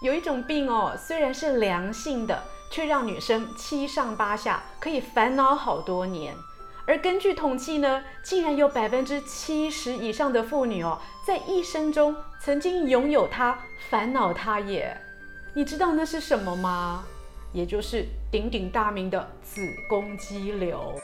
[0.00, 6.34] 有一种病哦，虽然是良性的，却让女生七上八下，可以烦恼好多年。
[6.86, 13.58] 而根据统计呢，竟然有百分之七十以上的妇女哦，在一生中曾经拥有它，
[13.90, 14.96] 烦恼它耶。
[15.52, 17.04] 你知道那是什么吗？
[17.52, 20.94] 也就是鼎鼎大名的子宫肌瘤。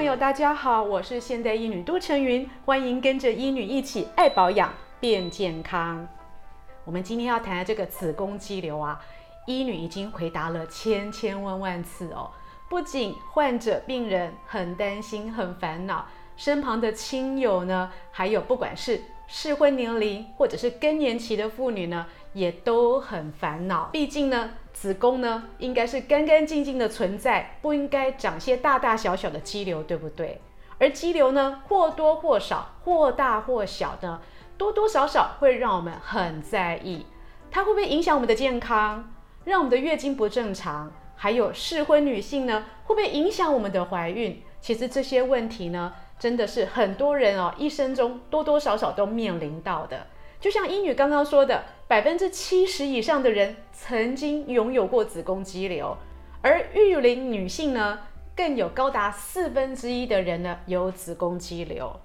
[0.00, 6.08] 朋友，大家好，我是现代医女杜成云，欢迎跟着医女一起爱保养变健康。
[6.86, 8.98] 我们今天要谈的这个子宫肌瘤啊，
[9.46, 12.30] 医女已经回答了千千万万次哦。
[12.70, 23.90] 不仅患者、病人很担心、很烦恼，身旁的亲友呢，还有不管是适婚年龄或者是更年期的妇女呢，也都很烦恼。
[23.92, 24.48] 毕竟呢，
[24.80, 30.40] 子宫呢应该是干干净净的存在，不应该长些大大小小的肌瘤，对不对？
[30.78, 34.22] 而肌瘤呢，或多或少、或大或小的，
[34.56, 37.04] 多多少少会让我们很在意。
[37.50, 39.12] 它会不会影响我们的健康，
[39.44, 40.90] 让我们的月经不正常？
[41.14, 44.42] 还有适婚女性呢，会不会影响我们的怀孕？
[44.62, 50.06] 其实这些问题呢，真的是很多人哦一生中多多少少都面临到的。
[50.40, 55.96] 就像英女刚刚说的，百分之七十以上的人曾经拥有过子宫肌瘤，
[56.40, 57.98] 而育龄女性呢，
[58.36, 61.98] 更有高达四分之一的人呢有子宫肌瘤。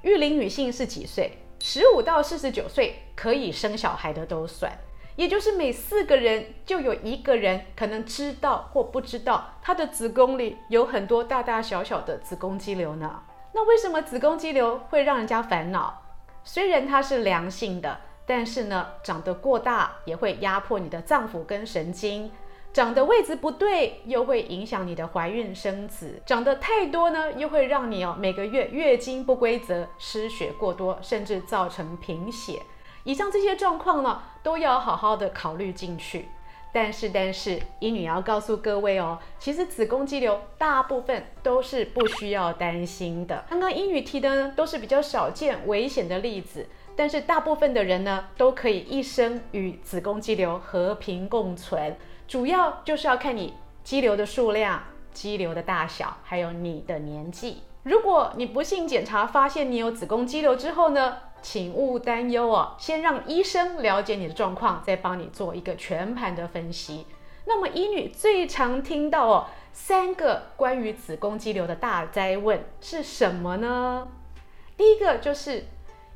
[0.00, 1.30] 育龄女性是几岁？
[1.60, 4.72] 十五到四十九岁可以生小孩的都算。
[5.14, 13.22] 也就是每四个人就有一个人可能知道或不知道她的子宫里有很多大大小小的子宫肌瘤呢？
[13.52, 16.02] 那为什么子宫肌瘤会让人家烦恼？
[16.44, 22.30] 虽然它是良性的，但是呢，长得过大也会压迫你的脏腑跟神经，
[22.74, 32.60] 长的位置不对又会影响你的怀孕生子，长得太多呢又会让你哦每个月月经不规则、失血过多，甚至造成贫血。
[33.04, 36.28] 以上这些状况呢，都要好好的考虑进去。
[36.70, 43.46] 但是，但是，医女要告诉各位哦，其实子宫肌瘤大部分都是不需要担心的。
[43.48, 46.66] 刚刚医女提的呢，都是比较少见、危险的例子。
[46.98, 51.96] 但是，大部分的人呢，都可以一生与子宫肌瘤和平共存。
[52.26, 53.54] 主要就是要看你
[53.84, 54.82] 肌瘤的数量、
[55.12, 57.62] 肌瘤的大小，还有你的年纪。
[57.84, 67.06] 如果你不幸检查发现你有子宫肌瘤之后呢，请勿担忧哦，先让医生了解你的状况，再帮你做一个全盘的分析。
[67.44, 74.08] 那么，医女最常听到哦，三个关于子宫肌瘤的大灾问是什么呢？
[74.76, 75.64] 第一个就是，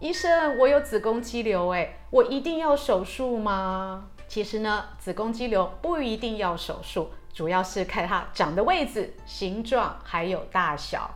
[0.00, 4.08] 医生，我有子宫肌瘤，诶，我一定要手术吗？
[4.26, 11.10] 其实呢，子宫肌瘤不一定要手术，主要是看它长的位置、形状还有大小。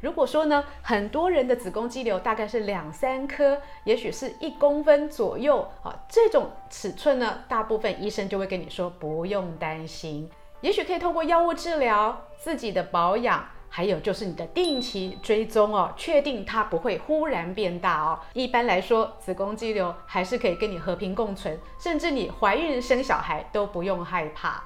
[0.00, 18.18] 如果说呢，很多人的子宫肌瘤大概是两三颗，也许是一公分左右啊，这种尺寸呢，大部分医生就会跟你说不用担心，也许可以透过药物治疗、自己的保养，还有就是你的定期追踪哦，确定它不会忽然变大哦。
[18.32, 24.64] 一般来说，子宫肌瘤还是可以跟你和平共存，甚至你怀孕生小孩都不用害怕。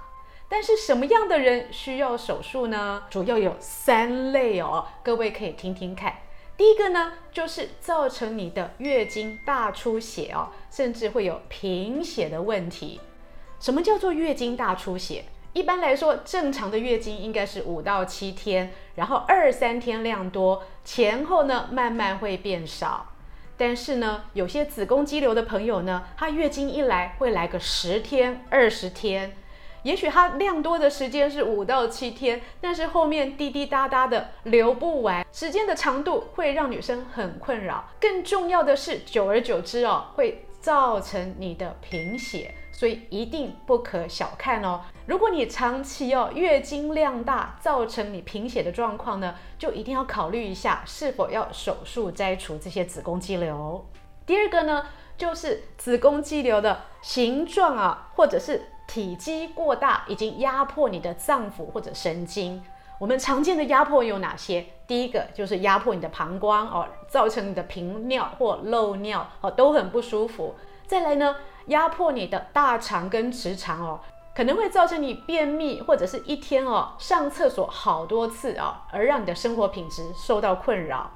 [0.49, 3.05] 但是什么样的人需要手术呢？
[3.09, 6.15] 主要有三类哦，各位可以听听看。
[6.57, 13.01] 第一个呢，就是造成你的月经大出血哦，甚至会有贫血的问题。
[13.59, 15.25] 什么叫做月经大出血？
[15.53, 23.13] 一般来说，正常的月经应该是五到七天，然后二三天量多，前后呢慢慢会变少。
[23.57, 29.37] 但是呢，有些子宫肌瘤的朋友呢，他月经一来会来个十天、二十天。
[29.83, 37.85] 也许它量多的时间是五到七天，但是后面滴滴答答的流不完，时间的长度会让女生很困扰。
[38.01, 44.81] 更重要的是，久而久之哦，会造成你的贫血，所以一定不可小看哦。
[45.07, 53.87] 如果你长期哦月经量大，造成你贫血的状况呢，就一定要考虑一下是否要手术摘除这些子宫肌瘤。
[54.27, 54.85] 第二个呢，
[55.17, 58.63] 就是子宫肌瘤的形状啊，或者是。
[58.89, 62.63] 体积过大，已经压迫你的脏腑或者神经。
[62.99, 64.67] 我们常见的压迫有哪些？
[64.89, 70.57] 第一个就是压迫你的膀胱哦，造成你的频尿或漏尿哦，都很不舒服。
[70.87, 71.37] 再来呢，
[71.67, 74.01] 压迫你的大肠跟直肠哦，
[74.35, 81.11] 可能会造成你便秘或者是一天哦上厕所好多次哦，而让你的生活品质受到困扰。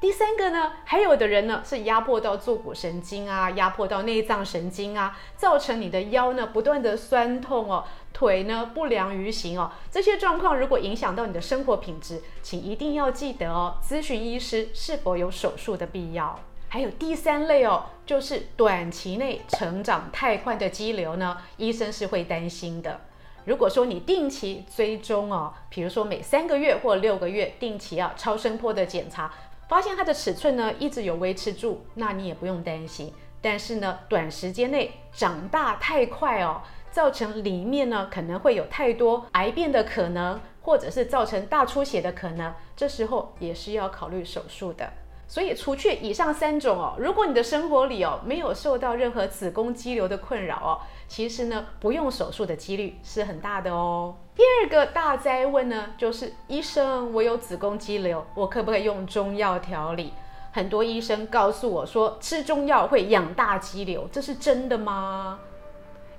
[0.00, 16.36] 第三个呢，还有的人呢是压迫到坐骨神经啊，压迫到内脏神经啊，造成你的腰呢不断的酸痛哦，腿呢不良于行哦，这些状况如果影响到你的生活品质，请一定要记得哦，咨询医师是否有手术的必要。
[16.72, 22.98] 还有第三类哦，就是短期内成长太快的肌瘤呢，医生是会担心的。
[23.44, 29.30] 如果说你定期追踪哦，比如说每三个月或六个月定期要超声波的检查，
[29.68, 33.12] 发现它的尺寸呢一直有维持住，那你也不用担心。
[33.42, 44.90] 但是呢，短时间内长大太快哦，造成里面呢可能会有太多癌变的可能，或者是造成大出血的可能，这时候也是要考虑手术的。
[45.32, 54.14] 所以，除去以上三种哦，如果你的生活里哦没有受到任何子宫肌瘤的困扰哦，其实呢不用手术的几率是很大的哦。
[54.34, 60.12] 第二个大灾问呢，就是医生，我有子宫肌瘤，我可不可以用中药调理？
[60.52, 65.38] 很多医生告诉我说，吃中药会养大肌瘤，这是真的吗？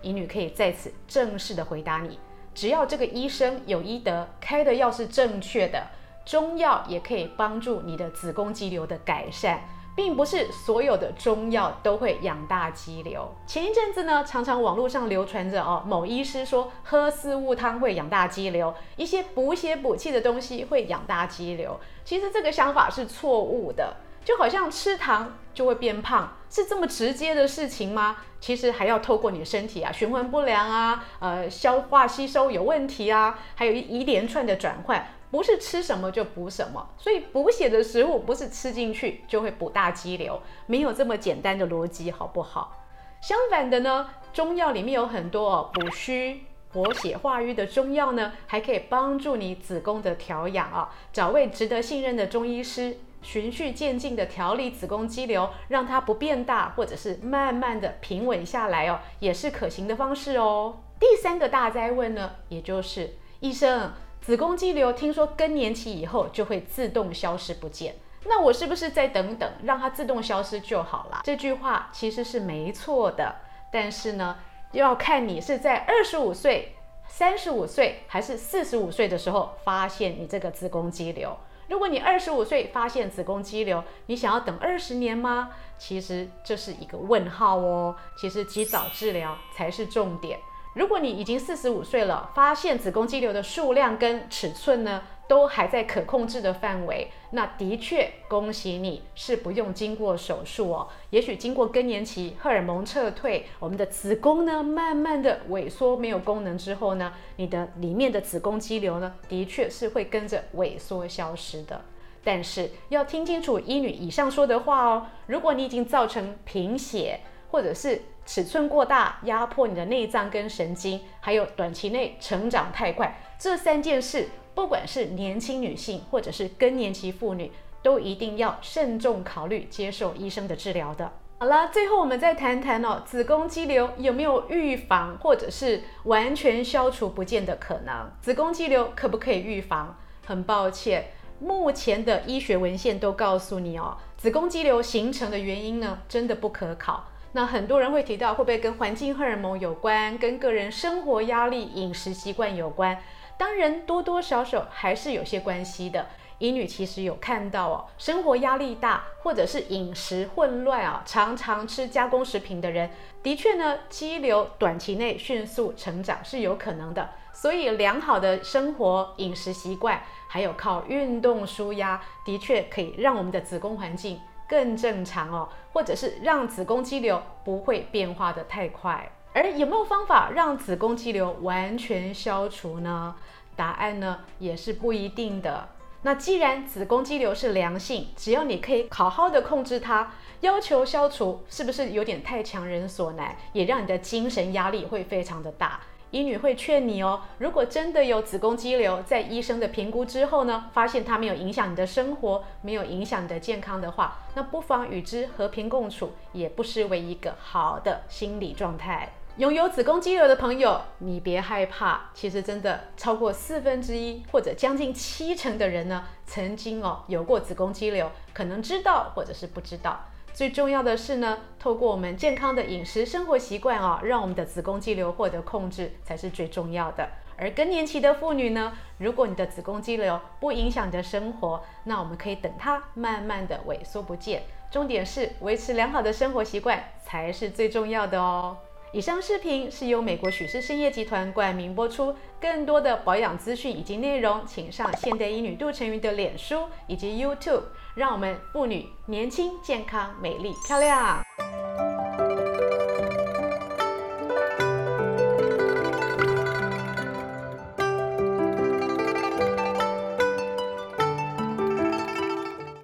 [0.01, 2.17] 乙女可以在此正式的回答你，
[2.55, 5.83] 只要这个医生有医德，开的药是正确的。
[6.25, 9.61] 中药也可以帮助你的子宫肌瘤的改善，
[9.95, 13.33] 并不是所有的中药都会养大肌瘤。
[13.45, 21.79] 前一阵子呢，常常网络上流传着哦，某医师说喝四物汤会养大肌瘤，一些补血补气的东西会养大肌瘤。
[22.03, 28.17] 其实这个想法是错误的，就好像吃糖就会变胖，是这么直接的事情吗？
[28.39, 35.05] 其实还要透过你的身体啊，循环不良啊，呃，消化吸收有问题啊，还有一一连串的转换。
[35.33, 42.85] 不是吃什么就补什么，所以补血的食物不是吃进去就会补大肌瘤，没有这么简单的逻辑，好不好？
[43.19, 46.41] 相反的呢，中药里面有很多，补虚、
[46.71, 50.93] 活血化瘀的中药呢，还可以帮助你子宫的调养啊。
[51.11, 60.77] 找位值得信任的中医师，循序渐进的调理子宫肌瘤，让它不变大，或者是慢慢的平稳下来哦，也是可行的方式哦。
[60.99, 63.91] 第三个大哉问呢，也就是医生。
[64.23, 67.93] 子宫肌瘤听说更年期以后就会自动消失不见，
[68.23, 71.19] 那我是不是再等等，让它自动消失就好了？
[71.25, 73.35] 这句话其实是没错的，
[73.69, 74.37] 但是呢，
[74.71, 76.73] 要看你是在二十五岁、
[77.05, 81.35] 三十五岁还是四十五岁的时候发现你这个子宫肌瘤。
[81.67, 85.49] 如果你二十五岁发现子宫肌瘤，你想要等二十年吗？
[85.77, 87.93] 其实这是一个问号哦。
[88.17, 90.39] 其实及早治疗才是重点。
[90.73, 100.87] 如果你已经四十五岁了，发现子宫肌瘤的数量跟尺寸呢，都还在可控制的范围，那的确恭喜你，是不用经过手术哦。
[101.11, 111.81] 也许经过更年期，荷尔蒙撤退，我们的子宫呢，慢慢的萎缩没有功能之后呢，你的里面的子宫肌瘤呢，的确是会跟着萎缩消失的。
[112.23, 117.19] 但是要听清楚医女以上说的话哦，如果你已经造成贫血，
[117.51, 131.11] 或者是尺寸过大，压迫你的内脏跟神经，还有短期内成长太快，这三件事，不管是年轻女性或者是更年期妇女，都一定要慎重考虑接受医生的治疗的。
[131.39, 138.09] 好了，最后我们再谈谈哦，子宫肌瘤有没有预防或者是完全消除不见的可能？
[138.21, 139.97] 子宫肌瘤可不可以预防？
[140.25, 141.07] 很抱歉，
[141.39, 147.09] 目前的医学文献都告诉你哦，子宫肌瘤形成的原因呢，真的不可考。
[147.35, 152.99] 那很多人会提到，会不会跟环境荷尔蒙有关，跟个人生活压力、饮食习惯有关？
[153.39, 156.05] 当然，多多少少还是有些关系的。
[156.37, 162.91] 医女其实有看到哦，生活压力大，或者是饮食混乱啊，常常吃加工食品的人，
[163.23, 167.09] 的确呢，肌瘤短期内迅速成长是有可能的。
[167.33, 174.19] 所以，良好的生活饮食习惯，还有靠运动舒压，的确可以让我们的子宫环境。
[174.53, 179.11] 更正常哦，或者是让子宫肌瘤不会变化得太快。
[179.33, 183.15] 而有没有方法让子宫肌瘤完全消除呢？
[183.55, 185.69] 答案呢也是不一定的。
[186.03, 193.35] 那既然子宫肌瘤是良性，只要你可以好好的控制它，要求消除是不是有点太强人所难？
[193.53, 195.79] 也让你的精神压力会非常的大。
[196.13, 209.11] 医女会劝你哦，如果真的有子宫肌瘤，在医生的评估之后呢，发现它没有影响你的生活，没有影响你的健康的话，那不妨与之和平共处，也不失为一个好的心理状态。
[209.37, 219.99] 拥有子宫肌瘤的朋友，你别害怕，其实真的超过四分之一或者将近七成的人呢，曾经哦有过子宫肌瘤，可能知道或者是不知道。
[220.33, 227.07] 最重要的是呢，透过我们健康的饮食生活习惯啊，让我们的子宫肌瘤获得控制才是最重要的。
[227.37, 234.43] 而更年期的妇女呢，如果你的子宫肌瘤不影响你的生活，那我们可以等它慢慢的萎缩不见。
[234.71, 238.57] 重点是维持良好的生活习惯才是最重要的哦。
[238.95, 242.15] 以上视频是由美国许氏参业集团冠名播出。
[242.39, 247.63] 更多的保养资讯以及内容，请上现代医女杜成云的脸书以及 YouTube。
[247.95, 251.23] 让我们妇女年轻、健康、美丽、漂亮。